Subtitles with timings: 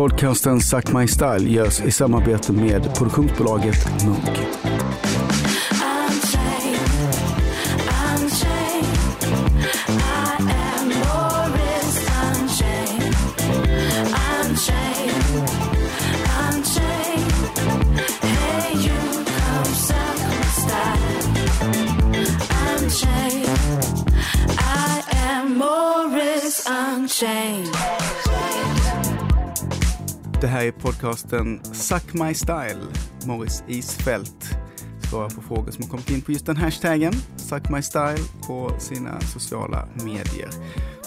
[0.00, 4.38] Podcasten Suck My Style görs i samarbete med produktionsbolaget Munk.
[30.70, 32.86] Är podcasten Suck My Style.
[33.26, 34.56] Morris Isfält
[35.10, 38.72] svarar på frågor som har kommit in på just den hashtaggen, Suck My Style, på
[38.78, 40.50] sina sociala medier.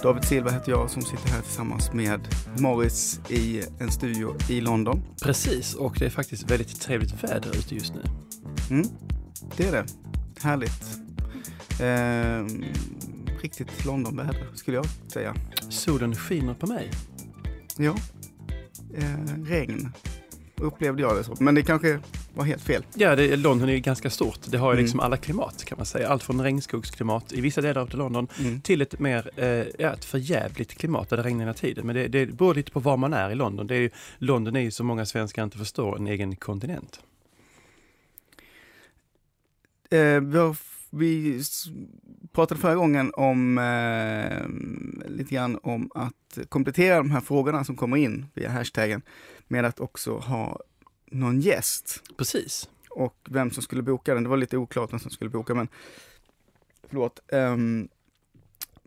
[0.04, 2.20] David Silva heter jag som sitter här tillsammans med
[2.60, 5.04] Morris i en studio i London.
[5.22, 8.04] Precis, och det är faktiskt väldigt trevligt väder ute just nu.
[8.70, 8.88] Mm,
[9.58, 9.86] det är det.
[10.42, 10.84] Härligt.
[11.80, 12.66] Eh,
[13.42, 15.36] riktigt Londonväder skulle jag säga.
[15.70, 16.92] Solen skiner på mig.
[17.78, 17.96] Ja,
[18.98, 19.92] eh, regn
[20.56, 21.36] upplevde jag det så.
[21.40, 22.00] Men det kanske
[22.34, 22.86] var helt fel.
[22.96, 24.40] Ja, det, London är ju ganska stort.
[24.48, 24.84] Det har ju Mm.
[24.84, 26.10] liksom alla klimat kan man säga.
[26.10, 28.62] Allt från regnskogsklimat i vissa delar av London Mm.
[28.62, 29.48] till ett mer eh,
[29.80, 31.86] ja, ett förjävligt klimat där det regnar hela tiden.
[31.88, 33.68] Men det, det beror lite på var man är i London.
[33.68, 37.00] Det är ju, London är ju som många svenskar inte förstår en egen kontinent.
[39.90, 40.20] Eh,
[40.94, 41.42] vi,
[42.32, 44.48] pratade förra gången om eh,
[45.10, 49.02] lite grann om att komplettera de här frågorna som kommer in via hashtaggen
[49.48, 50.60] med att också ha
[51.12, 52.70] någon gäst Precis.
[52.90, 54.24] och vem som skulle boka den.
[54.24, 55.68] Det var lite oklart vem som skulle boka men
[56.90, 57.20] förlåt.
[57.32, 57.88] Ehm,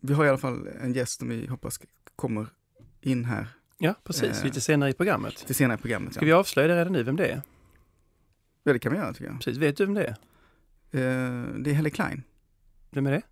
[0.01, 1.81] vi har i alla fall en gäst som vi hoppas
[2.17, 2.47] kommer
[3.01, 3.47] in här
[3.79, 4.39] Ja, precis.
[4.39, 4.45] Eh.
[4.45, 5.37] Lite senare i programmet.
[5.47, 6.15] till senare i programmet.
[6.15, 6.27] Ska Ja.
[6.27, 7.43] vi avslöja det redan nu vem det är?
[8.65, 9.34] ja, det kan vi göra tycker jag.
[9.37, 9.57] Precis.
[9.57, 10.17] Vet du vem det är?
[10.97, 12.23] Eh, det är Helle Klein.
[12.91, 13.23] Vem är det?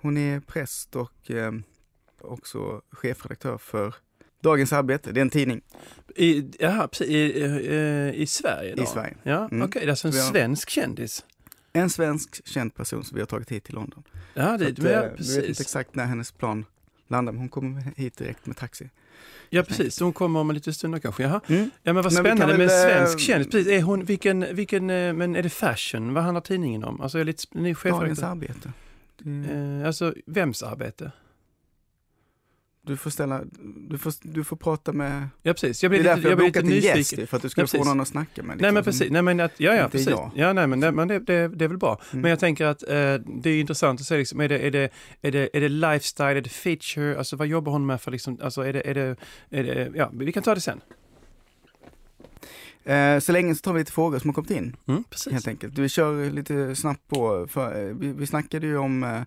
[0.00, 1.52] Hon är präst och eh,
[2.20, 3.94] också chefredaktör för
[4.40, 5.12] Dagens Arbete.
[5.12, 5.60] Det är en tidning
[6.16, 8.82] I, jaha, precis, i, i, i Sverige då?
[8.82, 9.16] i Sverige.
[9.22, 9.62] Ja, Mm.
[9.62, 9.80] okej.
[9.80, 11.24] Det är alltså en svensk kändis.
[11.72, 14.02] En svensk känd person som vi har tagit hit till London.
[14.34, 15.36] Ja, Så det, att, men, eh, ja, vi vet precis.
[15.48, 16.64] inte exakt när hennes plan
[17.08, 18.90] landar, men hon kommer hit direkt med taxi.
[19.50, 20.00] Ja, precis.
[20.00, 21.22] Hon kommer om en liten stund kanske.
[21.22, 21.40] Jaha.
[21.46, 21.70] Mm.
[21.82, 23.50] Ja, men vad Men spännande kan med väl, eh, svensk kändis.
[23.50, 23.72] Precis.
[23.72, 26.14] Är hon, vilken, vilken, eh, men är det fashion?
[26.14, 27.00] Vad handlar tidningen om?
[27.00, 28.26] Alltså, är lite, ni är Dagens chefredaktör.
[28.26, 28.72] Arbete.
[29.80, 31.12] Eh, alltså, vems arbete?
[32.88, 33.40] Du, får ställa,
[33.88, 35.28] du, får, du får prata med...
[35.42, 35.82] Ja, precis.
[35.82, 37.26] Jag blir lite, jag jag blir lite nyfiken.
[37.26, 38.56] för att du ska Nej, få någon att snacka med.
[38.60, 40.08] Nej men liksom, precis, nej men att, ja ja precis.
[40.08, 40.30] jag.
[40.34, 42.00] Ja nej men, nej, men det, det, det är väl bra.
[42.10, 42.22] Mm.
[42.22, 44.90] Men jag tänker att eh, det är intressant att se liksom, är det, är, det,
[45.22, 48.38] är, det, är det lifestyle, är det feature, alltså vad jobbar hon med för liksom,
[48.42, 49.16] alltså är det, är det,
[49.50, 50.80] är det ja vi kan ta det sen.
[52.88, 54.76] Eh, så länge så tar vi lite frågor som har kommit in.
[54.86, 55.32] Mm, precis.
[55.32, 55.78] helt enkelt.
[55.78, 59.22] Vi kör lite snabbt på, för, eh, vi, vi snackade ju om eh,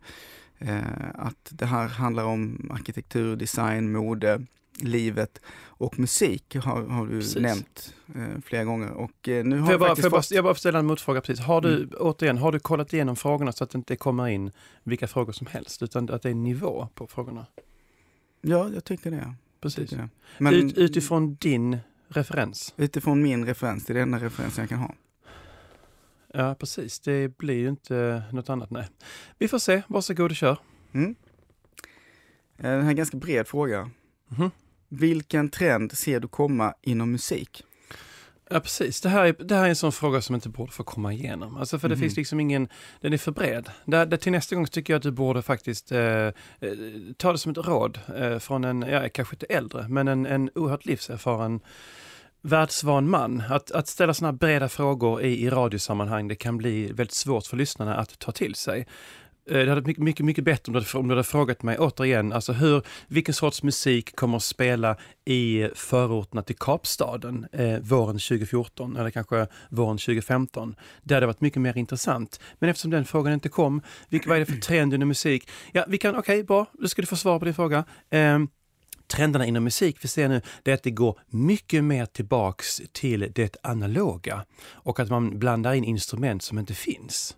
[1.15, 4.45] att det här handlar om arkitektur, design, mode,
[4.79, 7.35] livet och musik har, har du Precis.
[7.41, 8.91] nämnt eh, flera gånger.
[8.91, 10.31] Och eh, nu har jag, bara, faktiskt jag, bara, fått...
[10.31, 11.45] jag bara ställa en motfråga precis.
[11.45, 11.89] Har du, Mm.
[11.99, 14.51] återigen, har du kollat igenom frågorna så att det inte kommer in
[14.83, 17.45] vilka frågor som helst, utan att det är nivå på frågorna?
[18.41, 19.33] Ja, jag tycker det.
[19.61, 19.89] Precis.
[19.89, 20.09] Tycker det.
[20.37, 21.77] Men Ut, utifrån din
[22.07, 22.73] referens?
[22.77, 24.93] utifrån min referens, det är den enda referensen jag kan ha.
[26.33, 26.99] Ja, precis.
[26.99, 28.87] Det blir ju inte något annat, nej.
[29.37, 30.57] Vi får se, varsågod och kör.
[30.93, 31.15] Mm.
[32.57, 33.89] Eh, Den här är en ganska bred fråga.
[34.27, 34.51] Mhm.
[34.89, 37.63] Vilken trend ser du komma inom musik?
[38.49, 40.83] Ja precis, det här, är, det här är en sån fråga som inte borde få
[40.83, 41.57] komma igenom.
[41.57, 42.01] Alltså för det Mhm.
[42.01, 42.67] finns liksom ingen,
[43.01, 43.69] den är för bred.
[43.85, 46.31] Där, där till nästa gång tycker jag att du borde faktiskt eh, eh,
[47.17, 50.49] ta det som ett råd eh, från en, ja kanske inte äldre, men en, en
[50.55, 51.59] oerhört livserfaren
[52.41, 53.43] världsvan man.
[53.49, 57.57] Att, att ställa sådana breda frågor i, i radiosammanhang, det kan bli väldigt svårt för
[57.57, 58.87] lyssnarna att ta till sig.
[59.49, 61.63] Eh, det hade varit mycket, mycket, mycket bättre om du, hade, om du hade frågat
[61.63, 67.79] mig återigen, alltså hur, vilken sorts musik kommer att spela i förorterna till Kapstaden eh,
[67.79, 70.75] våren 2014 eller kanske våren 2015.
[71.03, 72.39] Det hade varit mycket mer intressant.
[72.59, 75.49] Men eftersom den frågan inte kom, vilk, vad är det för trend inom musik?
[75.71, 77.83] Ja, vi kan, okej, bra, då ska du få svar på din fråga.
[78.09, 78.39] Eh,
[79.11, 83.31] trenderna inom musik vi ser nu, det är att det går mycket mer tillbaks till
[83.35, 87.35] det analoga och att man blandar in instrument som inte finns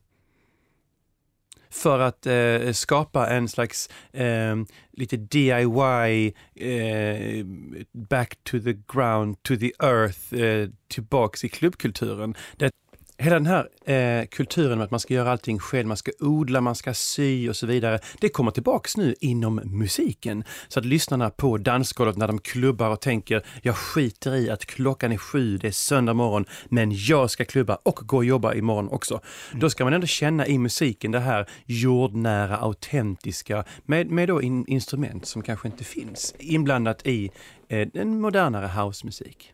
[1.74, 4.56] för att eh, skapa en slags eh,
[4.92, 7.46] lite DIY, eh,
[7.92, 12.36] back to the ground, to the earth, eh, tillbaks i klubbkulturen.
[12.58, 12.72] Det,
[13.18, 16.62] Hela den här eh, kulturen med att man ska göra allting själv, man ska odla,
[16.62, 18.00] man ska sy och så vidare.
[18.20, 20.44] Det kommer tillbaks nu inom musiken.
[20.68, 25.12] Så att lyssnarna på dansgolvet när de klubbar och tänker, jag skiter i att klockan
[25.12, 28.90] är sju, det är söndag morgon, men jag ska klubba och gå och jobba imorgon
[28.90, 29.22] också.
[29.54, 34.66] Då ska man ändå känna i musiken det här jordnära, autentiska, med, med då in,
[34.68, 37.32] instrument som kanske inte finns inblandat i
[37.68, 39.54] eh, en modernare housemusik.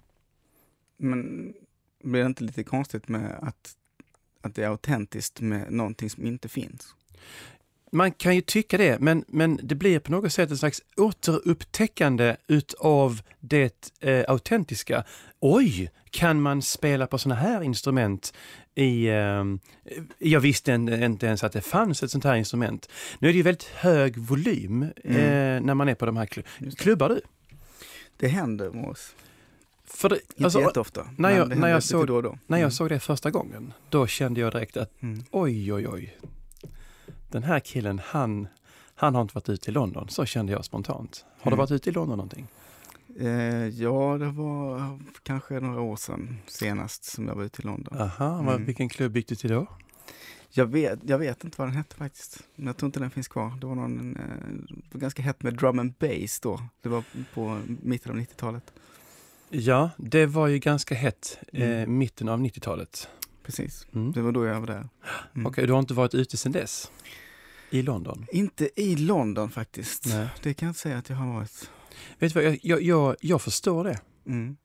[0.98, 1.54] Men
[2.04, 3.76] blir det inte lite konstigt med att,
[4.42, 6.96] att det är autentiskt med någonting som inte finns?
[7.92, 12.36] Man kan ju tycka det, men, men det blir på något sätt en slags återupptäckande
[12.48, 15.04] utav det eh, autentiska.
[15.40, 18.34] Oj, kan man spela på såna här instrument
[18.76, 19.08] i...
[19.08, 19.44] Eh,
[20.18, 22.90] jag visste inte ens att det fanns ett sånt här instrument.
[23.20, 26.44] Nu är det ju väldigt hög volym eh, när man är på de här kl-
[26.58, 26.84] Just det.
[26.84, 27.22] Klubbar du?
[28.18, 29.16] Det händer med oss.
[29.94, 32.38] För det, Inte alltså, jätteofta, när jag- när jag såg- då då.
[32.48, 32.72] när jag Mm.
[32.72, 35.24] såg det första gången, då kände jag direkt att Mm.
[35.32, 36.18] oj, oj, oj.
[37.30, 38.48] Den här killen, han,
[38.96, 40.10] han har inte varit ute i London.
[40.10, 41.26] Så kände jag spontant.
[41.40, 41.58] Har du Mm.
[41.58, 42.48] varit ute i London någonting?
[43.20, 43.28] Eh,
[43.68, 47.98] ja, det var kanske några år sedan senast som jag var ute i London.
[48.02, 48.66] Aha, Mm.
[48.66, 49.68] vilken klubb gick du till då?
[50.52, 52.44] Jag vet, jag vet inte vad den hette faktiskt.
[52.56, 53.58] Men jag tror inte den finns kvar.
[53.62, 54.22] Det var någon, eh,
[54.68, 56.62] det var ganska hett med drum and bass då.
[56.82, 57.04] Det var
[57.34, 58.74] på mitten av 90-talet.
[59.50, 61.98] Ja, det var ju ganska hett eh, Mm.
[61.98, 63.10] mitten av 90-talet.
[63.44, 64.12] Precis, Mm.
[64.12, 64.90] det var då jag var där.
[65.36, 65.46] Mm.
[65.48, 66.92] Okej, du har inte varit ute sedan dess?
[67.70, 68.26] I London?
[68.32, 70.06] Inte i London faktiskt.
[70.06, 70.28] Nej.
[70.44, 71.72] Det kan jag inte säga att jag har varit.
[72.20, 74.00] Vet du vad, jag, jag, jag, jag förstår det.
[74.26, 74.58] Mm.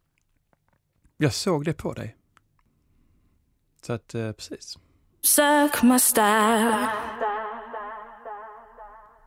[1.16, 2.16] Jag såg det på dig.
[3.86, 4.78] Så att, eh, precis.
[5.22, 6.88] Suck my style.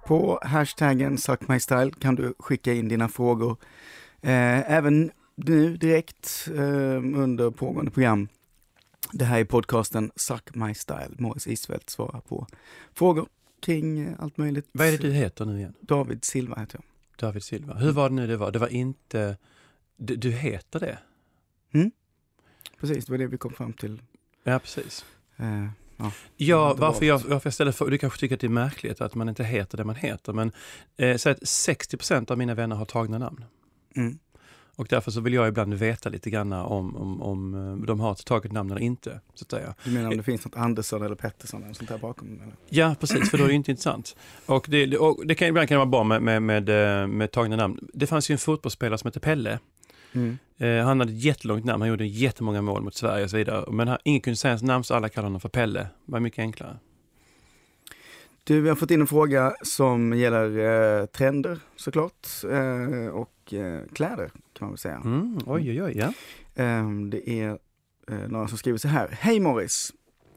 [0.06, 3.57] På hashtaggen suckmystyle kan du skicka in dina frågor.
[4.21, 6.62] Eh, även nu direkt eh,
[6.98, 8.28] under pågående program.
[9.12, 11.10] Det här är podcasten Suck My Style.
[11.18, 12.48] Morris Isfält svarar på
[12.94, 13.28] frågor
[13.62, 14.68] kring eh, allt möjligt.
[14.72, 15.74] Vad är det du heter nu igen?
[15.81, 16.84] David Silva heter jag.
[17.28, 17.74] David Silva.
[17.74, 18.51] Hur var det nu det var?
[18.51, 19.38] Det var inte...
[19.98, 20.98] Du, du heter det?
[22.80, 24.01] Precis, det var det vi kom fram till.
[24.44, 25.06] Ja, precis.
[25.38, 25.68] Eh,
[26.38, 28.50] Ja, Det varför var- jag, varför jag ställer frågan, du kanske tycker att det är
[28.50, 30.51] märkligt att man inte heter det man heter, men
[30.98, 33.45] eh, så att 60% av mina vänner har tagna namn.
[33.95, 34.19] mm.
[34.77, 38.15] Och därför så vill jag ibland veta lite grann om, om, om eh, de har
[38.15, 39.19] tagit namn eller inte.
[39.33, 39.75] Så att säga.
[39.83, 42.27] Du menar om det finns något Andersson eller Pettersson eller sånt där bakom?
[42.27, 42.53] Eller?
[42.69, 44.15] Ja, precis, för då är det inte intressant.
[44.45, 46.69] Och det, och det kan, ibland kan det vara bra med, med, med,
[47.01, 47.79] eh, med tagna namn.
[47.94, 49.59] Det fanns ju en fotbollsspelare som hette Pelle.
[50.13, 50.38] Mm.
[50.57, 53.71] Eh, han hade ett jättelångt namn, han gjorde jättemånga mål mot Sverige och så vidare.
[53.71, 55.79] Men han, ingen kunde säga hans namn så alla kallade honom för Pelle.
[55.79, 56.77] Det var mycket enklare.
[58.48, 60.58] Du, vi har fått in en fråga som gäller
[61.00, 65.02] eh, trender såklart eh, och eh, kläder kan man väl säga.
[65.06, 66.14] Mm, oj, oj, oj, ja.
[66.64, 67.50] Ehm, Det är
[68.12, 69.10] eh, några som skriver så här.
[69.12, 69.94] Hej Morris!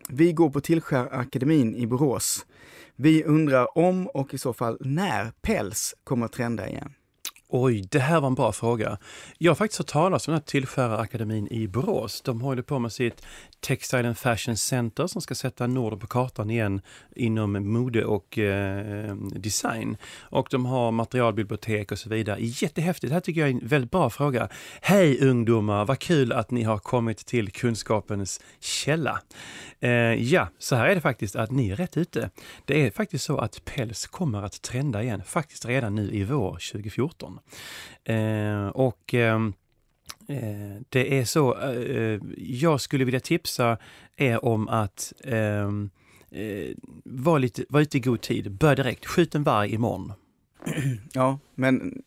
[0.09, 2.47] Vi går på Tillskär akademin i Borås.
[2.97, 6.95] Vi undrar om och i så fall när päls kommer att trenda igen.
[7.53, 8.99] Oj, det här var en bra fråga.
[9.39, 12.21] Jag har faktiskt hört talas om den här Tillskärarakademin i Borås.
[12.21, 13.23] De håller på med sitt
[13.61, 16.81] Textile and Fashion Center som ska sätta Norden på kartan igen
[17.17, 19.97] inom mode och eh, design.
[20.21, 22.39] Och de har materialbibliotek och så vidare.
[22.41, 23.11] Jättehäftigt.
[23.11, 24.49] Det här tycker jag är en väldigt bra fråga.
[24.81, 29.21] Hej ungdomar, vad kul att ni har kommit till kunskapens källa.
[29.81, 29.91] Eh,
[30.33, 32.31] ja, så här är det faktiskt att ni är rätt ute.
[32.65, 36.51] Det är faktiskt så att päls kommer att trenda igen, faktiskt redan nu i vår
[36.73, 37.40] 2014.
[38.05, 39.53] Eh, och ehm,
[40.29, 43.79] eh, det är så, eh, eh, jag skulle vilja tipsa
[44.17, 45.91] er om att ehm,
[46.31, 50.13] eh, vara lite, var ute i god tid, börja direkt, skjut en varg imorgon.
[51.13, 52.03] Ja, men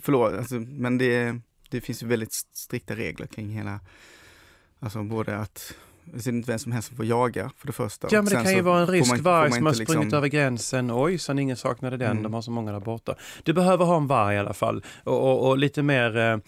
[0.00, 3.80] förlåt, alltså, men det, det finns ju väldigt strikta regler kring hela,
[4.78, 8.08] alltså både att det är inte vem som helst som får jaga för det första.
[8.10, 10.04] Ja men det kan ju så vara en man- får varg som har inte sprungit
[10.04, 12.22] liksom- över gränsen, oj så ingen saknade den, Mm.
[12.22, 13.14] de har så många där borta.
[13.42, 16.38] Du behöver ha en varg i alla fall och, och, och lite mer, eh,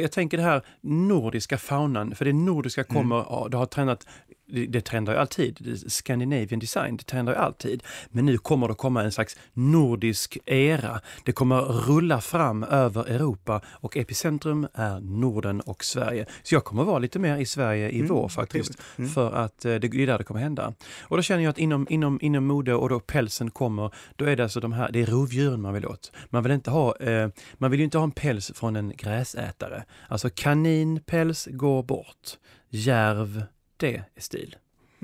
[0.00, 2.94] jag tänker det här nordiska faunan, för det nordiska Mm.
[3.02, 4.06] kommer, ja, det har tränat
[4.48, 7.82] det, det trendar ju alltid, Det- Scandinavian design, det trendar ju alltid.
[8.08, 11.00] Men nu kommer det komma en slags nordisk era.
[11.24, 16.26] Det kommer rulla fram över Europa och epicentrum är Norden och Sverige.
[16.42, 18.78] Så jag kommer vara lite mer i Sverige i Mm, vår faktiskt.
[18.96, 19.10] Mm.
[19.10, 20.74] För att eh, det är där det kommer hända.
[21.00, 24.36] Och då känner jag att inom, inom, inom mode och då pälsen kommer, då är
[24.36, 26.12] det alltså de här, det är rovdjuren man vill åt.
[26.30, 29.84] Man vill inte ha, eh, man vill ju inte ha en päls från en gräsätare.
[30.08, 32.38] Alltså kaninpäls går bort.
[32.70, 33.42] Järv,
[33.76, 34.56] det är stil.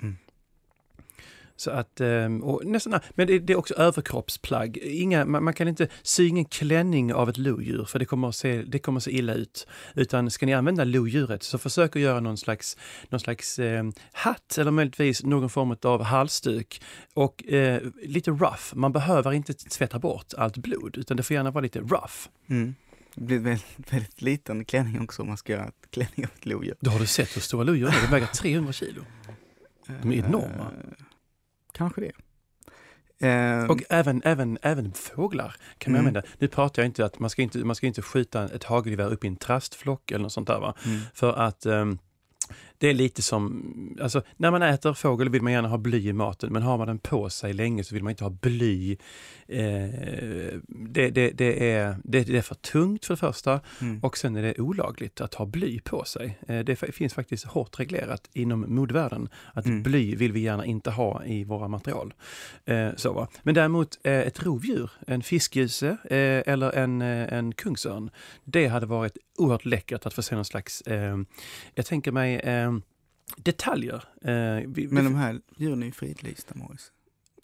[0.02, 0.16] Mm.
[1.56, 4.76] Så att, ehm, och nästan, men det, det är också överkroppsplagg.
[4.76, 8.36] Inga, man, man kan inte sy ingen klänning av ett lodjur för det kommer, att
[8.36, 9.66] se, det kommer att se illa ut.
[9.94, 12.76] Utan ska ni använda lodjuret så försök att göra någon slags,
[13.08, 16.82] någon slags eh, hatt eller möjligtvis någon form av halsduk.
[17.14, 21.50] Och eh, lite rough, man behöver inte tvätta bort allt blod utan det får gärna
[21.50, 22.28] vara lite rough.
[22.50, 22.74] Mm.
[23.14, 26.75] Det blir väldigt, väldigt liten klänning också om man ska göra klänning av ett lodjur.
[26.81, 28.02] Då har du sett hur stora lodjur är?
[28.02, 29.02] De väger 300 kilo.
[30.02, 30.64] De är enorma.
[30.64, 31.04] Eh,
[31.73, 32.12] kanske det.
[33.28, 36.09] Eh, Och även, även, även fåglar kan man Mm.
[36.09, 36.28] använda.
[36.38, 39.25] Nu pratar jag inte att man ska inte, man ska inte skjuta ett hagelgevär upp
[39.25, 40.61] i en trastflock eller något sånt där.
[40.61, 40.75] Va?
[40.87, 41.00] mm.
[41.14, 41.99] För att ehm,
[42.82, 46.12] det är lite som, alltså när man äter fågel vill man gärna ha bly i
[46.12, 48.96] maten men har man den på sig länge så vill man inte ha bly.
[49.48, 54.00] Eh, det, det, det, är, det, det är för tungt för det första Mm.
[54.00, 56.38] och sen är det olagligt att ha bly på sig.
[56.48, 59.82] Eh, Det finns faktiskt hårt reglerat inom modvärlden att Mm.
[59.82, 62.14] bly vill vi gärna inte ha i våra material.
[62.64, 63.28] Eh, Så va.
[63.42, 68.10] Men däremot eh, ett rovdjur, en fiskgjuse eh, eller en, eh, en kungsörn,
[68.44, 70.82] det hade varit oerhört läckert att få se någon slags,
[71.74, 72.40] jag tänker mig
[73.36, 74.04] detaljer.
[74.22, 76.92] Eh, vi, Men de här djuren är ju fridlysta, Morris.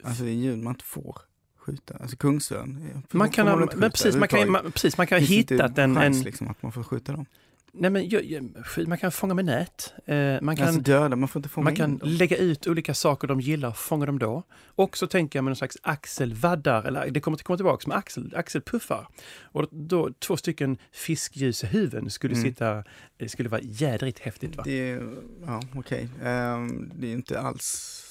[0.05, 1.17] Alltså det är djur man inte får
[1.57, 1.97] skjuta.
[2.01, 2.91] Alltså kungsörn.
[2.95, 5.97] eh, man kan, ha, men precis, man kan, man, precis, man kan ha hittat en,
[5.97, 7.27] en liksom, att man får skjuta dem.
[7.73, 11.29] Nej men, ju- skit, man kan fånga med nät, eh, man kan alltså döda, man
[11.29, 14.43] får inte fånga Man kan lägga ut olika saker de gillar och fånga dem då.
[14.67, 17.93] Och så tänker jag med någon slags axelvaddar, eller det kommer att komma tillbaka som
[17.93, 19.09] axel, axelpuffar.
[19.43, 22.45] Och då två stycken fiskljusehuvuden skulle Mm.
[22.45, 22.85] sitta,
[23.17, 24.63] det skulle vara jädrigt häftigt va?
[24.67, 25.01] Det
[25.47, 26.09] ja okej.
[26.25, 28.05] Ehm, det är inte alls,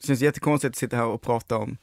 [0.00, 1.76] det känns jättekonstigt att sitta här och prata om,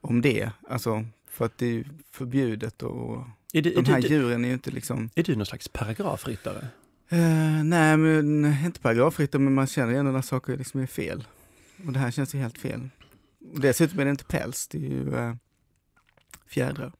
[0.00, 0.50] om det.
[0.68, 4.44] Alltså, för att det är ju förbjudet och Är, du, är, de här du, djuren
[4.44, 6.68] är ju inte liksom, är du någon slags paragrafryttare?
[7.08, 11.24] Eh, nej men inte paragrafryttare men man känner ändå när saker liksom är fel.
[11.86, 12.88] Och det här känns ju helt fel.
[13.52, 15.34] Och dessutom är det inte päls, det är ju uh,
[16.46, 16.92] fjädrar.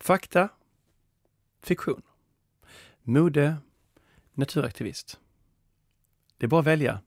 [0.00, 0.48] Fakta,
[1.62, 2.02] fiktion,
[3.02, 3.56] mode,
[4.34, 5.18] naturaktivist.
[6.38, 7.00] Det är bara att välja.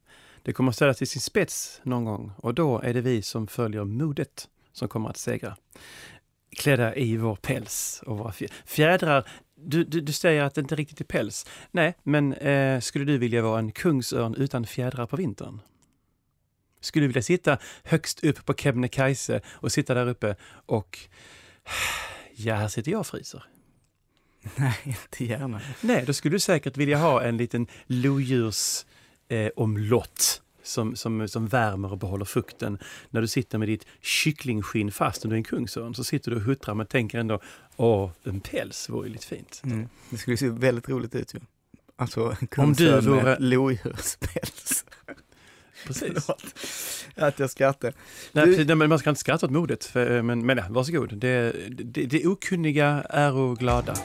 [0.43, 3.47] Det kommer att ställas till sin spets någon gång och då är det vi som
[3.47, 5.57] följer modet som kommer att segra.
[6.59, 9.29] Klädda i vår päls och våra fjä- fjädrar.
[9.55, 11.45] Du, du, du säger att det inte riktigt är päls.
[11.71, 15.61] Nej, men eh, skulle du vilja vara en kungsörn utan fjädrar på vintern?
[16.81, 20.35] Skulle du vilja sitta högst upp på Kebnekaise och sitta där uppe
[20.65, 20.99] och
[22.35, 23.43] ja, här sitter jag och fryser.
[24.55, 25.61] Nej, inte gärna.
[25.81, 28.85] Nej, då skulle du säkert vilja ha en liten lodjurs
[29.27, 32.77] eh, omlott som, som, som värmer och behåller fukten.
[33.09, 36.37] När du sitter med ditt kycklingskinn fast om du är en kungsörn så sitter du
[36.37, 37.39] och huttrar men tänker ändå,
[37.77, 39.61] åh, en päls vore ju lite fint.
[39.63, 39.87] Mm.
[40.09, 41.39] Det skulle se väldigt roligt ut ju.
[41.95, 44.85] Alltså en Om du kungsörn vore- med lodjurspäls.
[45.87, 46.29] Precis.
[47.15, 47.93] Att jag skrattar.
[48.31, 50.63] Nej, Du- nej, men man ska inte skratta åt modet, för, eh, men, men ja,
[50.69, 51.17] varsågod.
[51.17, 53.95] Det, det, det okunniga är och glada.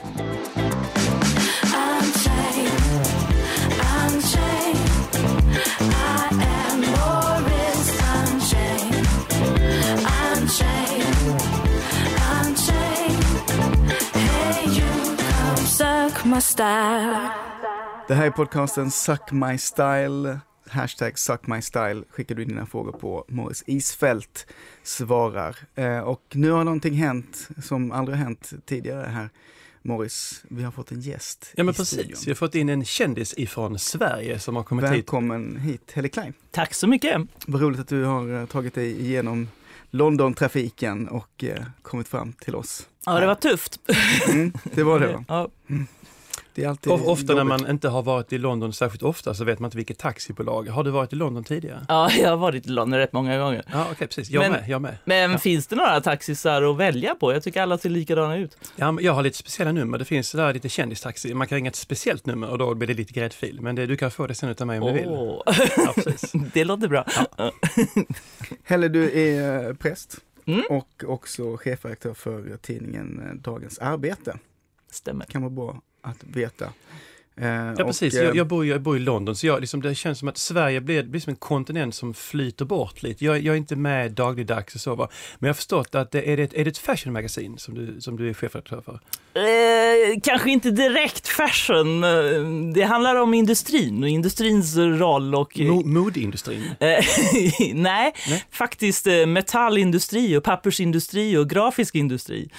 [16.35, 17.29] My style.
[18.07, 20.39] Det här är podcasten Suck My Style.
[20.69, 23.25] Hashtag Suck My Style skickar du dina frågor på.
[23.27, 24.47] Morris Isfält
[24.83, 25.57] svarar.
[25.75, 29.29] Eh, och nu har någonting hänt som aldrig hänt tidigare här.
[29.81, 32.17] Morris, vi har fått en gäst Ja men i precis, studion.
[32.25, 34.91] vi har fått in en kändis ifrån Sverige som har kommit hit.
[34.91, 36.33] Välkommen hit, Helle Klein.
[36.51, 37.21] Tack så mycket.
[37.45, 39.47] Vad roligt att du har eh, tagit dig igenom
[39.89, 42.87] London-trafiken och eh, kommit fram till oss.
[43.05, 43.79] Ja, det var tufft.
[44.29, 45.25] Mm, det var det va?
[45.27, 45.85] Ja, är
[46.63, 47.61] alltid ofta när jobbigt.
[47.61, 50.67] man inte har varit i London särskilt ofta så vet man inte vilket taxibolag.
[50.69, 51.85] Har du varit i London tidigare?
[51.87, 53.63] ja, jag har varit i London rätt många gånger.
[53.71, 54.29] Ja, okej, precis.
[54.29, 54.63] Jag Men- med.
[54.69, 54.97] Jag med.
[55.05, 55.37] Men Ja.
[55.37, 57.33] finns det några taxisar att välja på?
[57.33, 58.57] Jag tycker alla ser likadana ut.
[58.75, 59.97] Ja, jag har lite speciella nummer.
[59.97, 61.33] Det finns där lite kändistaxi.
[61.33, 63.61] Man kan ringa ett speciellt nummer och då blir det lite gräddfil.
[63.61, 65.03] Men det, du kan få det sen utav mig om du vill.
[65.05, 66.31] Ja, precis.
[66.53, 67.05] det låter bra.
[68.63, 70.61] Helle, du är eh, präst Mm.
[70.69, 74.37] och också chefredaktör för tidningen eh, Dagens Arbete.
[74.91, 75.25] Stämmer.
[75.25, 76.73] kan vara bra att veta.
[77.41, 78.13] Eh, Ja, precis.
[78.13, 80.27] och, eh, jag, jag, bor, jag bor i London så jag, liksom, det känns som
[80.27, 83.25] att Sverige blir, blir som en kontinent som flyter bort lite.
[83.25, 84.95] Jag, jag är inte med dagligdags och så.
[84.95, 85.09] Va?
[85.39, 87.73] Men jag har förstått att det, är, det ett, är det ett fashion magasin som
[87.75, 88.99] du, som du är chefredaktör för?
[89.39, 92.01] Eh, kanske inte direkt fashion.
[92.73, 95.59] Det handlar om industrin och industrins roll och...
[95.59, 96.63] Mo, modeindustrin.
[96.79, 96.87] Eh,
[97.73, 98.43] nej, Nej.
[98.51, 102.49] faktiskt metallindustri och pappersindustri och grafisk industri.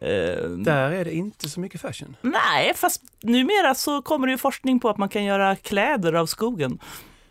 [0.00, 0.08] Eh,
[0.50, 2.16] Där är det inte så mycket fashion.
[2.22, 6.26] Nej, fast numera så kommer det ju forskning på att man kan göra kläder av
[6.26, 6.78] skogen.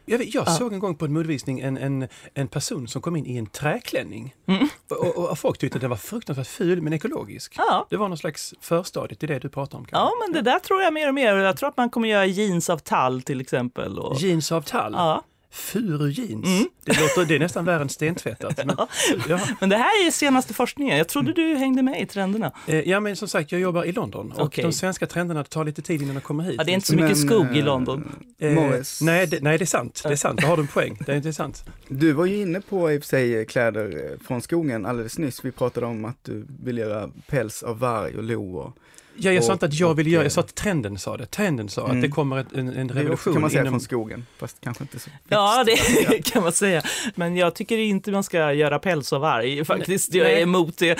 [0.05, 0.51] Jag, vet, jag Ja.
[0.51, 3.45] såg en gång på en modevisning en, en, en person som kom in i en
[3.45, 4.35] träklänning.
[4.47, 4.67] Mm.
[4.89, 7.53] Och, och, och folk tyckte att den var fruktansvärt ful men ekologisk.
[7.57, 7.87] Ja.
[7.89, 9.85] Det var någon slags förstadie till det du pratar om.
[9.85, 9.97] kanske.
[9.97, 11.35] ja, men det där tror jag mer och mer.
[11.35, 13.99] Jag tror att man kommer göra jeans av tall till exempel.
[13.99, 14.15] Och...
[14.21, 14.93] Jeans av tall.
[14.97, 15.23] Ja.
[15.51, 16.45] Furu jeans.
[16.45, 16.69] Mm.
[16.85, 18.65] Det, låter, det är nästan värre än stentvättat.
[18.65, 18.75] Men,
[19.29, 19.39] ja.
[19.59, 20.97] Men det här är senaste forskningen.
[20.97, 22.51] Jag trodde du hängde med i trenderna.
[22.67, 24.63] Eh, ja men som sagt, jag jobbar i London och Okej.
[24.63, 26.55] de svenska trenderna tar lite tid innan de kommer hit.
[26.57, 28.25] Ja, det är inte så mycket Men, skog i eh, London.
[28.39, 30.01] Eh, Morris, nej, det, nej, det är sant.
[30.03, 30.41] Det är sant.
[30.41, 30.97] Då har du en poäng.
[31.05, 31.63] Det är inte sant.
[31.87, 35.45] du var ju inne på i och för sig kläder eh, från skogen alldeles nyss.
[35.45, 38.77] Vi pratade om att du vill göra päls av varg och lo och
[39.15, 41.17] Ja, jag sa inte att jag ville och, göra, eh, jag sa att trenden sa
[41.17, 41.25] det.
[41.25, 41.97] Trenden sa Mm.
[41.97, 43.71] att det kommer ett, en, en det revolution kan man säga inom...
[43.73, 46.81] från skogen, fast kanske inte så Ja, det kan man säga.
[47.15, 50.13] Men jag tycker inte man ska göra päls av varg faktiskt.
[50.13, 50.33] Jag Nej.
[50.37, 50.99] är emot det.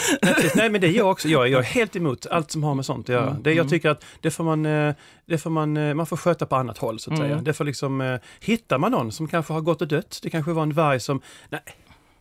[0.55, 2.85] Nej men det är jag också, jag, jag är helt emot allt som har med
[2.85, 3.29] sånt att göra.
[3.29, 3.69] Mm, Det, jag mm.
[3.69, 4.93] tycker att det får man, eh,
[5.25, 7.29] det får man, eh, man får sköta på annat håll så att Mm.
[7.29, 7.41] säga.
[7.41, 10.51] Det får liksom, eh, hittar man någon som kanske har gått och dött, det kanske
[10.51, 11.61] var en varg som, nej,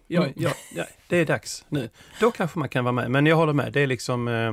[0.07, 0.33] ja, Mm.
[0.37, 1.89] ja, ja, det är dags nu.
[2.21, 4.53] Då kanske man kan vara med, men jag håller med, det är liksom eh, eh,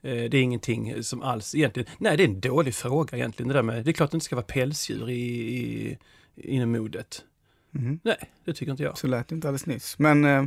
[0.00, 3.62] det är ingenting som alls egentligen, nej det är en dålig fråga egentligen det där
[3.62, 5.98] med, det är klart att det inte ska vara pälsdjur i, i,
[6.36, 7.24] inom modet.
[7.70, 8.00] Mhm.
[8.02, 8.98] Nej, det tycker inte jag.
[8.98, 9.98] Så lät det inte alldeles nyss.
[9.98, 10.44] Men, eh,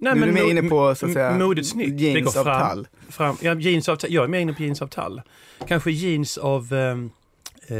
[0.00, 2.44] Nej, nu är du mer inne på så att säga modets nytt, det jeans av
[2.44, 2.60] fram.
[2.60, 2.88] tall.
[3.08, 5.22] fram, ja, jeans av, jag är mer inne på jeans av tall.
[5.68, 7.10] Kanske jeans av, ehm,
[7.68, 7.76] eh,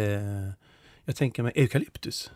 [1.05, 2.31] jag tänker mig eukalyptus.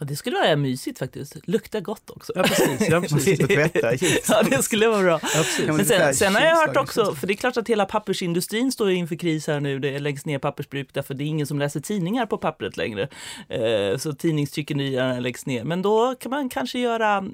[0.00, 1.36] Och det skulle vara mysigt faktiskt.
[1.48, 2.32] Luktar gott också.
[2.36, 3.40] Ja precis, ja, precis.
[3.40, 3.50] och.
[4.28, 5.20] Ja, det skulle vara bra.
[5.34, 7.16] Ja, Men sen, sen har jag hört kylslag, också, liksom.
[7.16, 9.78] för det är klart att hela pappersindustrin står inför kris här nu.
[9.78, 13.08] Det läggs ner pappersbruk därför det är ingen som läser tidningar på pappret längre.
[13.48, 15.64] Eh, så tidningstryckerierna läggs ner.
[15.64, 17.24] Men då kan man kanske göra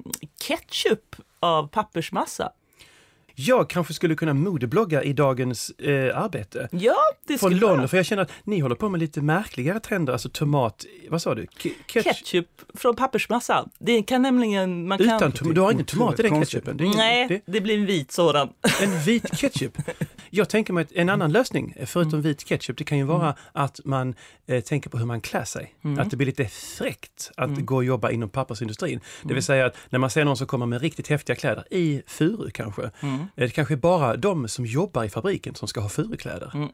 [0.41, 2.51] ketchup av pappersmassa.
[3.39, 6.69] Jag kanske skulle kunna modeblogga i dagens eh, arbete.
[6.71, 6.95] Ja,
[7.27, 9.79] det Från skulle London, vara för jag känner att ni håller på med lite märkligare
[9.79, 11.41] trender, alltså tomat, vad sa du?
[11.41, 12.03] Ke- ketchup.
[12.03, 13.67] ketchup från pappersmassa.
[13.79, 14.87] Det kan nämligen...
[14.87, 15.07] Man kan...
[15.07, 16.77] Utan tom- du har ingen tomat i den ketchupen?
[16.77, 18.49] Det är ingen, Nej, det, det blir en vit sådan.
[18.81, 19.77] En vit ketchup.
[20.29, 24.15] Jag tänker mig en annan lösning, förutom vit ketchup, det kan ju vara att man
[24.47, 25.75] eh, tänker på hur man klär sig.
[25.83, 25.99] Mm.
[25.99, 27.65] Att det blir lite fräckt att Mm.
[27.65, 28.99] gå och jobba inom pappersindustrin.
[28.99, 29.33] Det Mm.
[29.35, 32.49] vill säga att när man ser någon som kommer med riktigt häftiga kläder, i furu
[32.51, 33.15] kanske, Mm.
[33.19, 36.69] eh, det kanske är bara de som jobbar i fabriken som ska ha furukläder.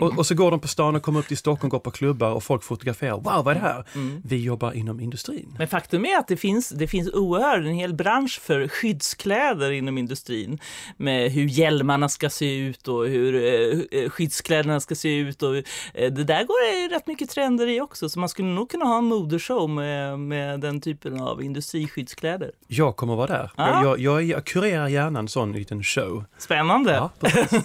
[0.00, 2.30] Och, och så går de på stan och kommer upp till Stockholm, går på klubbar
[2.30, 3.12] och folk fotograferar.
[3.12, 3.84] Wow, vad är det här?
[3.94, 4.22] Mm.
[4.24, 5.54] Vi jobbar inom industrin.
[5.58, 9.98] Men faktum är att det finns, det finns oerhört en hel bransch för skyddskläder inom
[9.98, 10.58] industrin.
[10.96, 15.42] Med hur hjälmarna ska se ut och hur eh, eh, skyddskläderna ska se ut.
[15.42, 15.62] Och, eh,
[15.94, 18.08] det där går det rätt mycket trender i också.
[18.08, 22.52] Så man skulle nog kunna ha en modeshow med, med den typen av industriskyddskläder.
[22.66, 23.50] Jag kommer vara där.
[23.56, 23.84] Ja.
[23.84, 26.24] Jag, jag, jag kurerar gärna en sån liten show.
[26.38, 26.92] Spännande!
[26.92, 27.10] Ja,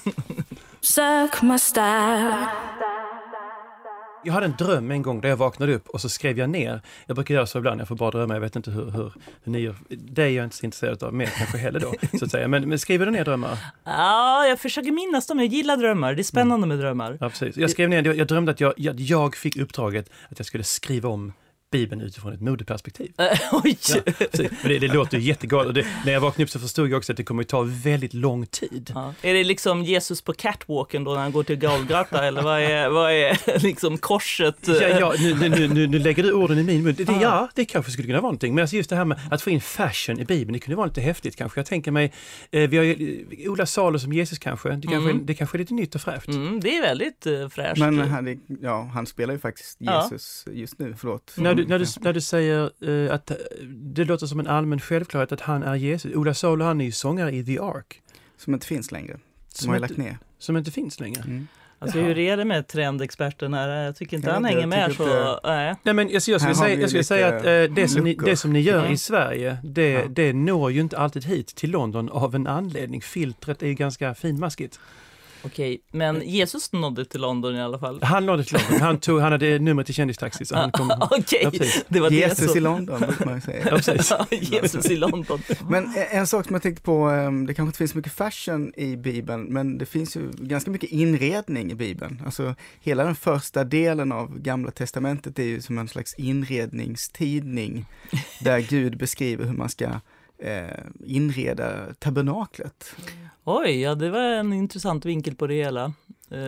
[0.83, 2.47] Suck my style.
[4.23, 6.81] Jag hade en dröm en gång där jag vaknade upp och så skrev jag ner.
[7.05, 9.51] Jag brukar göra så ibland, jag får bara drömma, jag vet inte hur, hur, hur
[9.51, 9.75] ni gör.
[9.89, 12.47] Det är jag inte så intresserad av mer kanske heller då, så att säga.
[12.47, 13.57] Men, men skriver du ner drömmar?
[13.83, 15.39] Ja, jag försöker minnas dem.
[15.39, 16.13] Jag gillar drömmar.
[16.13, 17.17] Det är spännande med drömmar.
[17.21, 17.57] Ja, precis.
[17.57, 20.63] Jag skrev ner, jag, jag drömde att jag, jag, jag fick uppdraget att jag skulle
[20.63, 21.33] skriva om
[21.73, 23.11] Bibeln utifrån ett modeperspektiv.
[23.17, 23.25] Eh,
[23.63, 23.77] Oj!
[23.89, 24.01] Ja,
[24.63, 25.67] det, det låter ju jättegalet.
[25.67, 27.61] Och det, när jag vaknade upp så förstod jag också att det kommer att ta
[27.61, 28.91] väldigt lång tid.
[28.95, 29.13] Ja.
[29.21, 32.89] Är det liksom Jesus på catwalken då när han går till Golgata eller vad är,
[32.99, 34.55] vad är liksom korset?
[34.67, 36.95] Ja, ja, nu, nu, nu, nu, nu lägger du orden i min mun.
[36.97, 37.21] Det, det, Ja.
[37.21, 38.55] ja, det kanske skulle kunna vara någonting.
[38.55, 40.87] Men alltså just det här med att få in fashion i Bibeln, det kunde vara
[40.87, 41.59] lite häftigt kanske.
[41.59, 42.13] Jag tänker mig,
[42.51, 44.69] eh, vi har ju eh, Ola Salo som Jesus kanske.
[44.69, 45.25] Det kanske, Mm.
[45.25, 46.27] det kanske är lite nytt och fräscht.
[46.27, 47.79] Mm, det är väldigt uh, fräscht.
[47.79, 50.03] Men han, ja, han spelar ju faktiskt Ja.
[50.03, 51.33] Jesus just nu, förlåt.
[51.37, 52.71] När, du, när, du, när du säger
[53.07, 56.15] eh, att eh, det låter som en allmän självklarhet att han är Jesus.
[56.15, 58.01] Ola Salo han är ju sångare i The Ark.
[58.37, 59.13] Som inte finns längre.
[59.13, 60.17] Som Som har lagt ner.
[60.39, 61.21] som inte finns längre.
[61.21, 61.47] Mm.
[61.79, 62.07] alltså, Jaha.
[62.07, 63.69] hur är det med trendexperten här?
[63.85, 65.39] Jag tycker inte Jag han hänger med så.
[65.43, 65.75] Nej.
[65.83, 68.37] Nej men alltså, jag skulle säga, jag skulle säga att eh, det, som ni, det
[68.37, 68.91] som ni gör Mm.
[68.93, 70.01] i Sverige, det, Ja.
[70.09, 73.01] det når ju inte alltid hit till London av en anledning.
[73.01, 74.79] Filtret är ju ganska finmaskigt.
[75.45, 78.03] Okej, men Jesus nådde till London i alla fall.
[78.03, 80.91] Han nådde till London, han, tog, han hade numret till kändistaxi så han kom.
[81.01, 81.85] Okej, Ja, precis.
[81.87, 82.57] det var det Jesus som...
[82.57, 83.65] i London, brukar man ju säga.
[83.71, 84.51] Ja, precis.
[84.51, 85.41] Jesus i London.
[85.69, 88.73] Men en- sak som jag tänkte på, ehm, det kanske inte finns så mycket fashion
[88.77, 92.21] i Bibeln, men det finns ju ganska mycket inredning i Bibeln.
[92.25, 97.85] Alltså hela den första delen av Gamla Testamentet är ju som en slags inredningstidning,
[98.41, 99.89] där Gud beskriver hur man ska
[100.43, 102.95] eh, inreda tabernaklet.
[103.43, 105.83] Oj, ja det var en intressant vinkel på det hela.
[106.31, 106.47] Eh,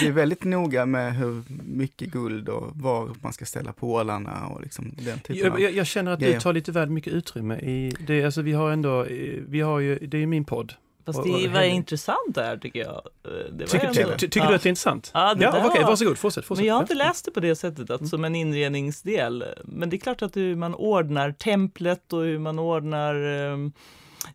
[0.00, 4.60] Det är väldigt noga med hur mycket guld och var man ska ställa pålarna och
[4.62, 5.60] liksom den typen Jag, av...
[5.60, 6.40] jag, jag känner att du grejer.
[6.40, 8.24] tar lite väl mycket utrymme i det.
[8.24, 10.74] Alltså vi har ändå, eh, vi har ju, det är ju min podd.
[11.06, 11.74] Fast Och- det och var Henrik.
[11.74, 12.90] intressant där tycker jag.
[13.24, 14.48] Eh, Det Tycker, ändå- ty, ty, tycker Ja.
[14.48, 15.10] du att det är intressant?
[15.14, 16.44] Ja, det ja där okej, var- varsågod, fortsätt.
[16.44, 16.60] fortsätt.
[16.60, 19.44] Men jag har inte läst det på det sättet, att som en inredningsdel.
[19.64, 23.14] Men det är klart att hur man ordnar templet och hur man ordnar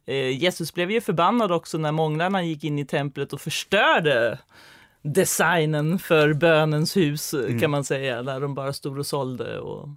[0.05, 4.39] eh, Jesus blev ju förbannad också när månglarna gick in i templet och förstörde
[5.01, 7.59] designen för bönens hus Mm.
[7.59, 9.59] kan man säga, där de bara stod och sålde.
[9.59, 9.89] Och,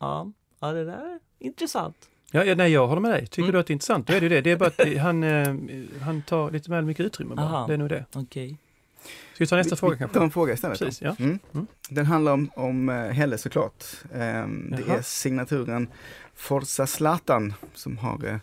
[0.00, 1.96] ja, ja, det där är intressant.
[2.30, 3.26] Ja, ja, nej, jag håller med dig.
[3.26, 3.52] Tycker Mm.
[3.52, 4.40] du att det är intressant, då är det ju det.
[4.40, 5.54] Det är bara att han, eh,
[6.02, 7.46] han tar lite väl mycket utrymme bara.
[7.46, 7.66] Aha.
[7.66, 8.04] Det är nog det.
[8.14, 8.56] Okej.
[9.34, 10.14] Ska vi ta nästa Vi- fråga vi kanske?
[10.18, 10.78] tar en fråga istället.
[10.78, 11.16] Precis, ja.
[11.18, 11.38] Mm.
[11.54, 11.66] Mm.
[11.90, 13.84] Den handlar om, om eh, Helle såklart.
[14.14, 14.98] Ehm, det Jaha.
[14.98, 15.88] är signaturen
[16.34, 18.36] Forza Zlatan som har eh,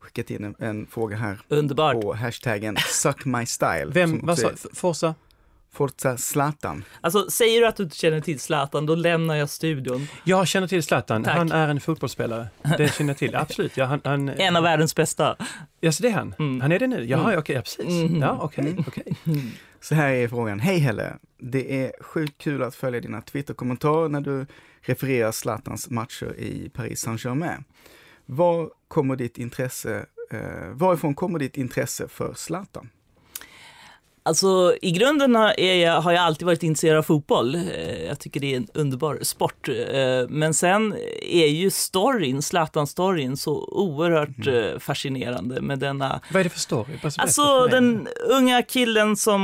[0.00, 2.00] skickat in en, en fråga här Underbart.
[2.02, 3.86] på hashtaggen Suck My Style.
[3.92, 5.14] Vem, vad sa, Forza?
[5.74, 6.84] Forza Zlatan.
[7.00, 10.06] Alltså, säger du att du inte känner till Zlatan, då lämnar jag studion.
[10.24, 11.24] Jag känner till Zlatan.
[11.24, 11.36] Tack.
[11.36, 12.48] Han är en fotbollsspelare.
[12.78, 13.36] Det känner jag till.
[13.36, 13.76] Absolut.
[13.76, 15.36] Ja, han, han, En av världens bästa.
[15.80, 16.34] Ja, så det är han.
[16.38, 16.60] Mm.
[16.60, 17.04] Han är det nu?
[17.04, 17.38] Jaha, Mm.
[17.38, 18.10] okej, ja, precis.
[18.10, 18.20] Mhm.
[18.22, 18.84] Ja, okej, Mm.
[18.88, 19.16] okej.
[19.80, 20.60] Så här är frågan.
[20.60, 21.16] Hej Helle!
[21.38, 24.46] Det är sjukt kul att följa dina Twitter-kommentarer när du
[24.80, 27.64] refererar Zlatans matcher i Paris Saint-Germain.
[28.26, 32.88] Var kommer ditt intresse, eh, varifrån kommer ditt intresse för Zlatan?
[34.26, 37.54] Alltså i grunden har jag, har jag alltid varit intresserad av fotboll.
[37.54, 39.68] Eh, Jag tycker det är en underbar sport.
[39.68, 46.44] Eh, Men sen är ju storyn, Zlatan-storyn, så oerhört eh, fascinerande med denna Vad är
[46.44, 46.92] det för story?
[47.02, 49.40] Berätta Alltså den unga killen som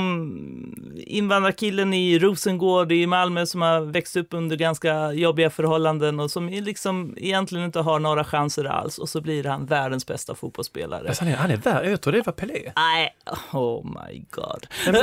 [1.07, 6.49] invandrarkillen i Rosengård i Malmö som har växt upp under ganska jobbiga förhållanden och som
[6.49, 11.09] liksom egentligen inte har några chanser alls och så blir han världens bästa fotbollsspelare.
[11.09, 11.87] Alltså, han är, han är värd.
[11.91, 12.73] Jag tror det var Pelé.
[12.77, 13.15] Nej,
[13.53, 14.67] oh my god.
[14.87, 15.03] Nej,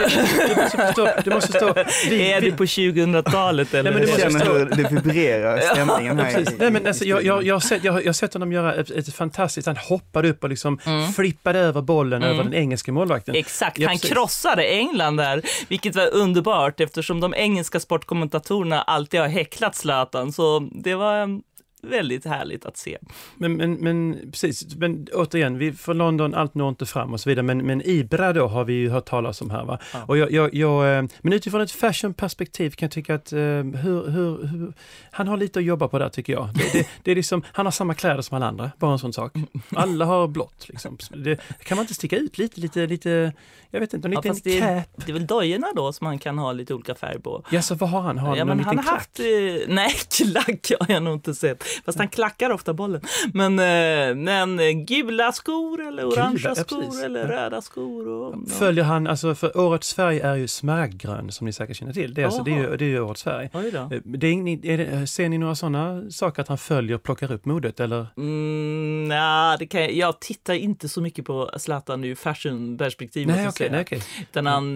[0.55, 1.09] du måste förstå.
[1.23, 1.73] Du måste förstå.
[2.09, 3.91] Vi, är vi, det på 2000-talet eller?
[3.91, 6.39] men du måste hur det vibrerar stämningen här.
[6.39, 8.73] I- Nej, men alltså, jag, jag, jag, har sett, jag, jag har sett honom göra
[8.75, 10.79] ett, ett fantastiskt, han hoppade upp och liksom
[11.15, 12.33] flippade över bollen Mm.
[12.33, 13.35] över den engelska målvakten.
[13.35, 14.09] Exakt, Ja, han precis.
[14.11, 20.59] krossade England där, vilket var underbart eftersom de engelska sportkommentatorerna alltid har häcklat Zlatan, så
[20.71, 21.41] det var
[21.81, 22.97] väldigt härligt att se.
[23.35, 27.29] Men, men, men precis, men återigen, vi från London, allt når inte fram och så
[27.29, 29.79] vidare, men, men Ibra då har vi ju hört talas om här va.
[29.93, 30.03] Ja.
[30.07, 34.09] Och jag, jag, jag, eh, men utifrån ett fashionperspektiv kan jag tycka att eh, hur,
[34.09, 34.73] hur, hur,
[35.11, 36.49] han har lite att jobba på där tycker jag.
[36.53, 39.13] Det, det, det är liksom, han har samma kläder som alla andra, bara en sån
[39.13, 39.33] sak.
[39.75, 40.97] Alla har blått liksom.
[41.15, 43.33] Det, kan man inte sticka ut lite, lite, lite,
[43.71, 45.05] jag vet inte, en Ja, liten det- cap?
[45.05, 47.43] Det är väl dojorna då som man kan ha lite olika färg på.
[47.51, 48.17] Ja, så vad har han?
[48.17, 48.99] Har han ja, någon men han liten har klack?
[48.99, 53.01] haft, eh, nej klack har jag nog inte sett, fast han klackar ofta bollen.
[53.33, 57.03] Men, eh, men eh, gula skor eller orangea ja, skor precis.
[57.03, 57.27] eller Ja.
[57.45, 58.07] röda skor.
[58.07, 58.53] Och, ja.
[58.59, 62.13] Följer han, alltså för årets färg är ju smaragdgrön som ni säkert känner till.
[62.13, 63.49] Det är, alltså, det är, ju, det är ju årets färg.
[63.53, 63.61] Eh,
[64.03, 67.79] Det är, är det, ser ni några sådana saker att han följer, plockar upp modet
[67.79, 68.07] eller?
[68.17, 73.27] Mm, nej, det kan jag, jag tittar inte så mycket på Zlatan ur fashion-perspektiv.
[73.27, 74.01] Nej okej, nej, okej.
[74.21, 74.75] Utan han,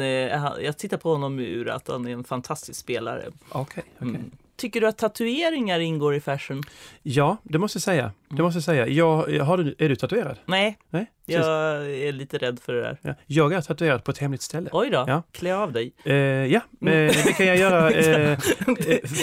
[0.63, 3.23] jag tittar på honom ur att han är en fantastisk spelare.
[3.49, 4.09] Okej, okej.
[4.09, 4.31] Mm.
[4.61, 6.61] Tycker du att tatueringar ingår i fashion?
[7.03, 8.11] Ja, det måste jag säga.
[8.31, 8.37] Mm.
[8.37, 8.87] Det måste jag säga.
[8.87, 10.37] Jag, har du, är du tatuerad?
[10.45, 11.05] Nej, Nej?
[11.25, 11.45] jag
[11.91, 12.97] är lite rädd för det där.
[13.01, 13.13] Ja.
[13.27, 14.69] Jag är tatuerad på ett hemligt ställe.
[14.73, 15.23] Oj då, Ja.
[15.31, 15.93] klä av dig.
[16.05, 16.93] Eh, ja, Mm.
[17.07, 17.91] eh, det kan jag göra.
[17.91, 18.37] Eh,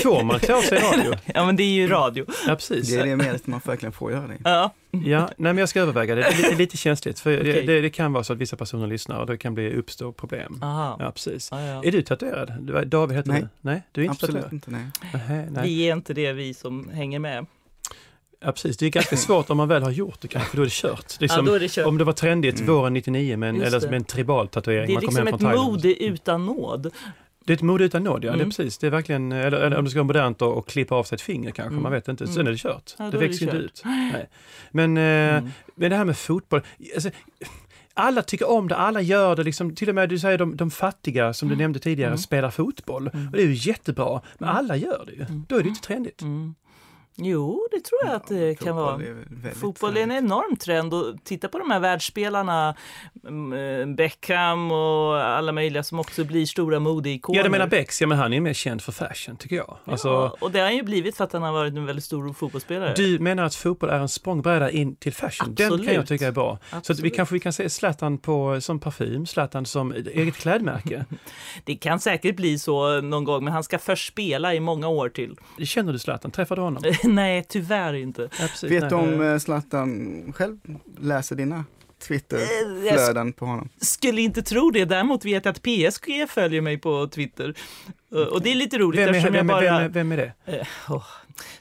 [0.03, 1.15] får man klä av sig i radio?
[1.35, 2.25] Ja, men det är ju radio.
[2.47, 2.89] Ja, precis.
[2.95, 4.37] Det är det medlet man verkligen får göra det.
[4.45, 4.75] Ja.
[4.91, 6.21] Ja, nej, men jag ska överväga det.
[6.21, 7.53] Det är lite, lite känsligt, för Okej.
[7.53, 10.13] det, det, det kan vara så att vissa personer lyssnar och det kan bli, uppstå
[10.13, 10.59] problem.
[10.63, 10.97] Aha.
[11.01, 11.49] Ja, precis.
[11.53, 11.85] Ja, ja.
[11.85, 12.87] Är du tatuerad?
[12.87, 13.41] David heter Nej.
[13.43, 13.49] du?
[13.61, 14.53] Nej, du är inte Absolut tatuerad?
[14.53, 14.87] inte, nej.
[15.13, 15.63] Nähä, nej.
[15.65, 17.47] Vi är inte det, vi som hänger med.
[18.41, 18.77] Ja, precis.
[18.77, 20.73] Det är ganska svårt om man väl har gjort det kanske, för då är det
[20.73, 21.19] kört.
[21.19, 21.87] Det är Ja, som, då är det kört.
[21.87, 22.75] om det var trendigt Mm.
[22.75, 23.87] våren 99 med en, eller det.
[23.91, 24.87] med en tribal tatuering.
[24.87, 25.73] Det är man kom liksom hem ett Thailand.
[25.73, 26.93] mode utan nåd.
[27.45, 28.29] Det är ett mode utan nåd, ja.
[28.31, 28.41] Det Mm.
[28.41, 28.79] är precis.
[28.79, 31.17] Det är verkligen, eller, eller om det ska vara modernt och, och klippa av sig
[31.17, 31.83] ett finger kanske, Mm.
[31.83, 32.27] man vet inte.
[32.27, 32.47] Sen Mm.
[32.47, 32.95] är det kört.
[32.99, 33.83] Ja, det är det växer inte ut.
[33.85, 34.29] Nej.
[34.71, 35.51] Men, eh, Mm.
[35.75, 36.61] men det här med fotboll,
[36.95, 37.11] alltså,
[37.95, 39.43] alla tycker om det, alla gör det.
[39.43, 42.19] Liksom, till och med du säger de, de fattiga, som du nämnde tidigare, Mm.
[42.19, 43.11] spelar fotboll.
[43.15, 43.27] Mm.
[43.27, 44.59] Och det är ju jättebra, men Mm.
[44.59, 45.23] alla gör det ju.
[45.23, 45.45] Mm.
[45.49, 46.23] Då är det ju inte trendigt.
[47.21, 48.97] Jo, det tror jag att det kan Fotboll vara.
[48.97, 52.75] är Fotboll är en enorm trend och titta på de här världsspelarna,
[53.97, 57.39] Beckham och alla möjliga som också blir stora modeikoner.
[57.39, 59.77] Ja, du menar Bex, ja men han är mer känd för fashion tycker jag.
[59.85, 62.05] Alltså, ja, och det har han ju blivit för att han har varit en väldigt
[62.05, 62.95] stor fotbollsspelare.
[62.97, 65.55] Du menar att fotboll är en språngbräda in till fashion?
[65.55, 66.09] Den kan jag Absolut.
[66.09, 66.59] tycka är bra.
[66.71, 67.17] Så att vi Absolut.
[67.17, 71.05] kanske vi kan se Zlatan på, som parfym, Zlatan som eget klädmärke.
[71.65, 75.09] Det kan säkert bli så någon gång, men han ska först spela i många år
[75.09, 75.37] till.
[75.59, 76.31] Känner du Zlatan?
[76.31, 76.83] Träffar du honom?
[77.05, 78.23] Nej, tyvärr inte.
[78.23, 78.71] Ja, precis.
[78.71, 80.57] Vet du om eh, Zlatan själv
[81.01, 81.65] läser dina
[81.99, 83.69] Twitterflöden på honom?
[83.81, 87.55] Skulle inte tro det, däremot vet jag att PSG följer mig på Twitter.
[88.15, 89.79] Eh, Och det är lite roligt Vem är, eftersom vem, jag bara...
[89.81, 90.33] vem, vem är det?
[90.47, 90.61] Vi-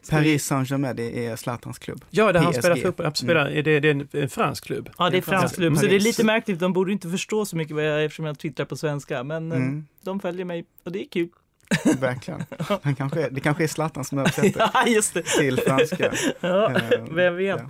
[0.10, 2.06] Paris Saint-Germain, det är Zlatans klubb.
[2.10, 2.60] Ja, där han PSG.
[2.60, 3.06] spelar fotboll.
[3.06, 4.90] Han spelar, är det, det är en, en fransk klubb.
[4.98, 6.60] Ja, det är är fransk klubb, så det är lite märkligt.
[6.60, 9.58] De borde inte förstå så mycket vad jag, eftersom jag twittrar på svenska, men eh,
[9.58, 11.30] Mm, de följer mig och det är kul.
[12.00, 12.44] verkligen.
[12.84, 15.22] Han kanske är, det kanske är Zlatan som översätter Ja, just det.
[15.22, 16.12] till franska.
[16.40, 17.60] Ja, Eh, vem vet.
[17.60, 17.68] ja.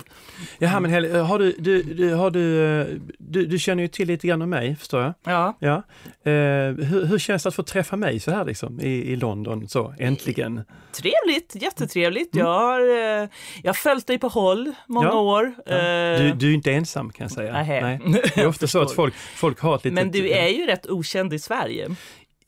[0.58, 2.86] Jaha, men Helle, har du, du, du, har du, eh,
[3.18, 5.14] du, du känner ju till lite grann om mig, förstår jag.
[5.24, 5.56] Ja.
[5.60, 5.74] Ja.
[6.30, 6.32] Eh,
[6.74, 9.94] hur, hur känns det att få träffa mig så här liksom i, i London, så
[9.98, 10.64] äntligen?
[10.92, 12.34] Trevligt, jättetrevligt.
[12.34, 12.46] Mm.
[12.46, 13.28] Jag, har, eh,
[13.62, 15.20] jag har följt dig på håll många Ja.
[15.20, 15.54] år.
[15.66, 15.72] Ja.
[15.72, 17.52] Eh, Du, du är inte ensam kan jag säga.
[17.52, 18.00] Nej.
[18.34, 19.94] Det är ofta så att folk, folk har ett litet...
[19.94, 21.88] Men du är ju rätt okänd i Sverige.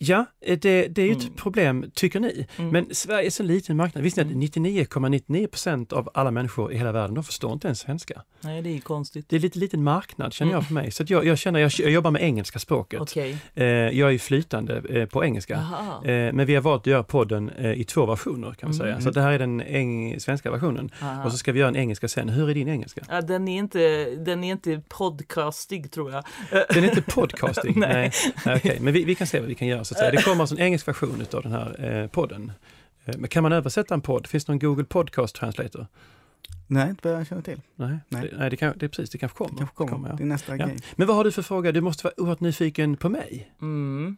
[0.03, 1.35] Ja, eh, det, det är ju ett Mm.
[1.35, 2.47] problem, tycker ni.
[2.57, 2.71] Mm.
[2.71, 4.05] Men Sverige är så liten marknad.
[4.05, 7.79] Visste ni att 99,99 procent av alla människor i hela världen, de förstår inte ens
[7.79, 8.23] svenska.
[8.41, 9.27] Nej, det är konstigt.
[9.29, 10.59] Det är lite liten marknad känner Mm.
[10.61, 10.91] jag för mig.
[10.91, 13.01] Så jag, jag känner, jag, jag jobbar med engelska språket.
[13.01, 13.37] Okej.
[13.55, 15.55] Eh, jag är flytande eh, på engelska.
[15.55, 18.91] Eh, men vi har valt att göra podden eh, i två versioner kan man säga.
[18.91, 19.03] Mm.
[19.03, 20.91] Så det här är den eng- svenska versionen.
[21.03, 21.25] Aha.
[21.25, 22.29] Och så ska vi göra en engelska sen.
[22.29, 23.01] Hur är din engelska?
[23.09, 26.25] Ja, den, är inte, den är inte podcastig tror jag.
[26.75, 27.75] Den är inte podcasting.
[27.81, 28.11] Nej.
[28.47, 28.57] Nej.
[28.57, 28.79] Okej.
[28.81, 29.85] Men vi, vi kan se vad vi kan göra.
[29.91, 30.11] Så att säga.
[30.11, 32.53] Det kommer alltså en engelsk version av den här eh, podden.
[33.05, 34.27] Eh, men kan man översätta en podd?
[34.27, 35.87] Finns det någon Google Podcast Translator?
[36.67, 37.61] Nej, inte vad jag känner till.
[37.75, 38.29] Nej, Nej.
[38.31, 39.53] Det, nej det, kan, det är precis, det kanske kommer.
[39.53, 40.09] Det kanske kommer.
[40.09, 40.15] ja.
[40.15, 40.67] Det är nästa Ja.
[40.67, 40.77] grej.
[40.97, 41.73] Men vad har du för fråga?
[41.73, 43.53] Du måste vara oerhört nyfiken på mig.
[43.61, 44.17] Mm.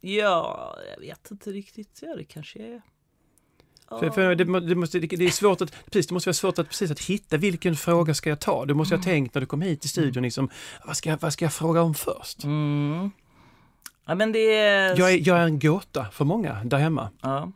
[0.00, 1.98] Ja, jag vet inte riktigt.
[2.02, 2.82] Ja, det kanske är...
[3.90, 3.98] Ja.
[3.98, 6.58] För, för det, det, måste, det, det är svårt att, precis, det måste vara svårt
[6.58, 8.64] att, precis att hitta vilken fråga ska jag ta.
[8.66, 10.50] Du måste ha tänkt när du kom hit till studion, liksom,
[10.84, 12.44] vad, ska, vad ska jag fråga om först?
[12.44, 13.10] Mm.
[14.06, 14.98] Ja, men det är...
[14.98, 17.10] Jag är, jag är en gåta för många där hemma.
[17.22, 17.52] Ja.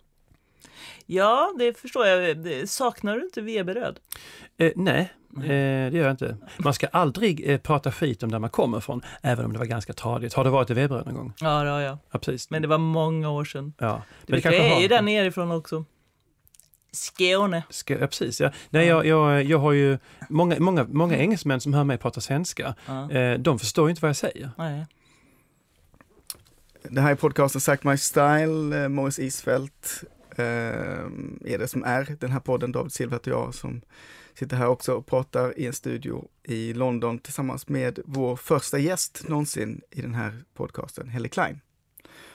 [1.07, 2.69] ja, det förstår jag.
[2.69, 3.99] Saknar du inte Veberöd?
[4.59, 6.37] Eh, nej, eh, det gör jag inte.
[6.57, 9.67] Man ska aldrig eh, prata skit om där man kommer ifrån, även om det var
[9.67, 10.35] ganska tradigt.
[10.35, 11.33] Har du varit i Veberöd någon gång?
[11.41, 11.99] Ja, det har jag.
[12.11, 12.51] Ja, precis.
[12.51, 13.73] Men det var många år sedan.
[13.79, 14.03] ja.
[14.27, 15.85] Du Men vet, jag är har- ju där nerifrån också.
[16.93, 17.63] Skåne.
[17.71, 18.41] Ska, ja, precis.
[18.41, 18.51] Ja.
[18.71, 22.75] Nej, jag, jag, jag har ju många, många, många engelsmän som hör mig prata svenska.
[22.87, 23.11] Ja.
[23.11, 24.51] Eh, de förstår ju inte vad jag säger.
[24.59, 24.87] Nej.
[26.91, 30.05] Det här är podcasten Sack My Style, eh, Morris Isfält
[30.37, 30.45] eh,
[31.45, 33.81] är det som är den här podden, David Silvert och jag som
[34.35, 39.25] sitter här också och pratar i en studio i London tillsammans med vår första gäst
[39.29, 41.61] någonsin i den här podcasten, Helle Klein.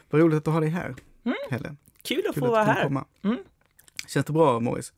[0.10, 1.36] Vad roligt att du har dig här, Mm.
[1.50, 1.76] Helle.
[2.04, 2.84] Kul att Kul få vara du kunde här.
[2.88, 3.06] komma.
[3.24, 3.38] Mm.
[4.08, 4.94] Känns det bra, Morris?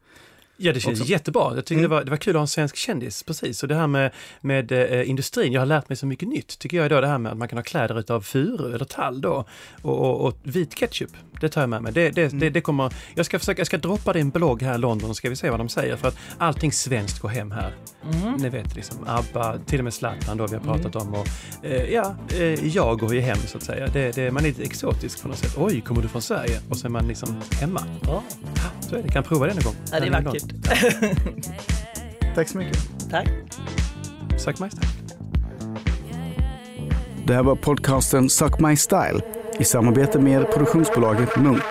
[0.63, 1.12] Ja, det känns Också.
[1.12, 1.56] jättebra.
[1.56, 1.89] Jag tycker Mm.
[1.89, 3.63] det, var, det var kul att ha en svensk kändis, precis.
[3.63, 6.78] Och det här med, med eh, industrin, jag har lärt mig så mycket nytt, tycker
[6.78, 9.45] jag idag, det här med att man kan ha kläder utav furu eller tall då,
[9.82, 11.10] och, och, och vit ketchup.
[11.41, 11.93] Det tar jag med mig.
[11.93, 12.39] Det, det, Mm.
[12.39, 15.13] det, det kommer, jag ska försöka, jag ska droppa en blogg här i London, så
[15.13, 17.73] ska vi se vad de säger, för att allting svenskt går hem här.
[18.13, 18.34] Mm.
[18.34, 21.28] Ni vet, liksom ABBA, till och med Zlatan då vi har pratat om och
[21.63, 23.88] eh, ja, eh, jag går ju hem så att säga.
[23.88, 25.54] Det, det, man är lite exotisk på något sätt.
[25.58, 26.60] Oj, kommer du från Sverige?
[26.69, 27.82] Och så är man liksom hemma.
[28.04, 28.23] Ja.
[28.93, 29.75] Så är det, kan prova det någon gång.
[29.91, 30.43] ja, det är vackert.
[32.36, 32.77] Tack så mycket.
[33.12, 33.27] Tack.
[34.38, 34.88] Suck my style.
[37.25, 39.21] Det här var podcasten Suck My Style
[39.60, 41.63] i samarbete med produktionsbolaget Munk.